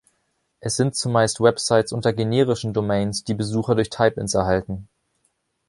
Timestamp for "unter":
1.91-2.11